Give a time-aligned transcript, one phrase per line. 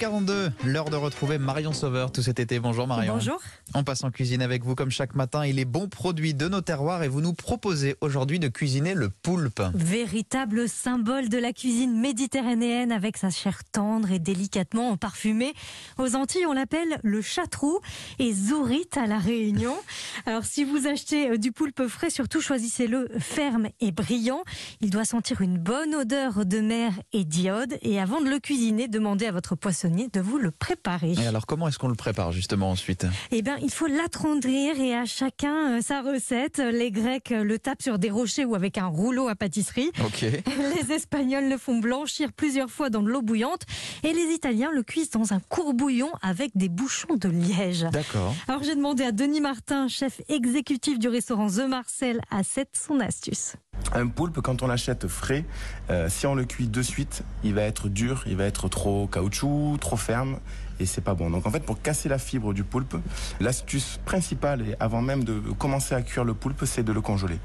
[0.00, 2.58] 8h42, l'heure de retrouver Marion Sauveur tout cet été.
[2.58, 3.14] Bonjour Marion.
[3.14, 3.38] Bonjour.
[3.74, 6.62] On passe en cuisine avec vous comme chaque matin et les bons produits de nos
[6.62, 9.60] terroirs et vous nous proposez aujourd'hui de cuisiner le poulpe.
[9.74, 15.52] Véritable symbole de la cuisine méditerranéenne avec sa chair tendre et délicatement parfumée.
[15.98, 17.78] Aux Antilles, on l'appelle le chatrou
[18.18, 19.76] et zourite à la Réunion.
[20.26, 24.44] Alors si vous achetez euh, du poulpe frais, surtout choisissez-le ferme et brillant.
[24.80, 28.88] Il doit sentir une bonne odeur de mer et d'iode et avant de le cuisiner,
[28.88, 31.12] demandez à votre poissonnier de vous le préparer.
[31.12, 33.06] Et alors comment est-ce qu'on le prépare justement ensuite?
[33.30, 36.58] Eh bien, il faut l'attendrir et à chacun euh, sa recette.
[36.58, 39.90] Les Grecs euh, le tapent sur des rochers ou avec un rouleau à pâtisserie.
[40.22, 43.62] Les Espagnols le font blanchir plusieurs fois dans de l'eau bouillante
[44.02, 47.86] et les Italiens le cuisent dans un courbouillon avec des bouchons de liège.
[47.92, 48.34] D'accord.
[48.48, 53.00] Alors j'ai demandé à Denis Martin, chef exécutif du restaurant The Marcel, à 7 son
[53.00, 53.54] astuce.
[53.92, 55.44] Un poulpe, quand on l'achète frais,
[55.90, 59.08] euh, si on le cuit de suite, il va être dur, il va être trop
[59.08, 60.38] caoutchouc, trop ferme,
[60.78, 61.28] et c'est pas bon.
[61.28, 62.96] Donc en fait, pour casser la fibre du poulpe,
[63.40, 67.38] l'astuce principale, et avant même de commencer à cuire le poulpe, c'est de le congeler.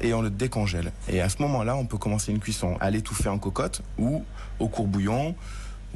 [0.00, 0.92] Et on le décongèle.
[1.08, 4.24] Et à ce moment-là, on peut commencer une cuisson à l'étouffer en cocotte ou
[4.58, 5.36] au courbouillon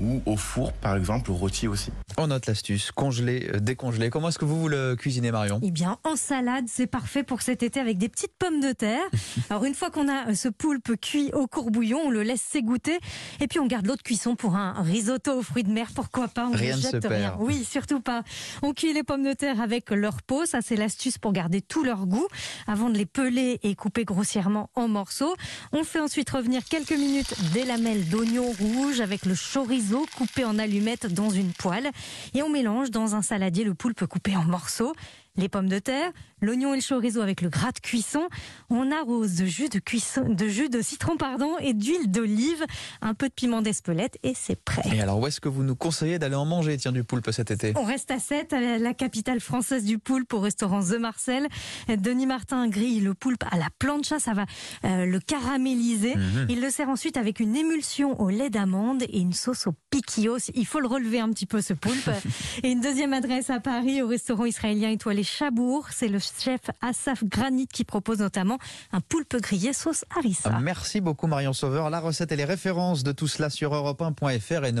[0.00, 1.90] ou au four, par exemple, au rôti aussi.
[2.18, 4.10] On note l'astuce, congelé, euh, décongelé.
[4.10, 5.60] Comment est-ce que vous, vous le cuisinez Marion?
[5.62, 9.02] Eh bien, en salade, c'est parfait pour cet été avec des petites pommes de terre.
[9.50, 12.98] Alors, une fois qu'on a euh, ce poulpe cuit au courbouillon, on le laisse s'égoutter.
[13.40, 15.88] Et puis, on garde l'autre cuisson pour un risotto aux fruits de mer.
[15.94, 16.48] Pourquoi pas?
[16.48, 17.12] On Rien ne se perd.
[17.12, 17.36] rien.
[17.38, 18.22] Oui, surtout pas.
[18.62, 20.44] On cuit les pommes de terre avec leur peau.
[20.46, 22.26] Ça, c'est l'astuce pour garder tout leur goût
[22.66, 25.34] avant de les peler et couper grossièrement en morceaux.
[25.72, 29.81] On fait ensuite revenir quelques minutes des lamelles d'oignons rouges avec le chorizo
[30.16, 31.90] coupé en allumettes dans une poêle.
[32.34, 34.94] Et on mélange dans un saladier le poulpe coupé en morceaux,
[35.36, 38.28] les pommes de terre, l'oignon et le chorizo avec le gras de cuisson.
[38.68, 42.64] On arrose de jus de, cuisson, de, jus de citron pardon, et d'huile d'olive,
[43.00, 44.82] un peu de piment d'Espelette et c'est prêt.
[44.92, 47.50] Et alors où est-ce que vous nous conseillez d'aller en manger, tiens, du poulpe cet
[47.50, 47.72] été?
[47.76, 51.48] On reste à 7, à la capitale française du poulpe, au restaurant The Marcel.
[51.88, 54.44] Denis Martin grille le poulpe à la plancha, ça va
[54.84, 56.14] euh, le caraméliser.
[56.14, 56.46] Mhm.
[56.50, 60.38] Il le sert ensuite avec une émulsion au lait d'amande et une sauce au piquillos.
[60.54, 62.10] Il faut le relever un petit peu, ce poulpe.
[62.62, 65.88] et une deuxième adresse à Paris, au restaurant israélien étoilé Chabour.
[65.90, 68.58] C'est le chef Asaf Granit qui propose notamment
[68.92, 70.50] un poulpe grillé sauce harissa.
[70.60, 71.90] Merci beaucoup Marion Sauveur.
[71.90, 74.70] La recette et les références de tout cela sur europe1.fr et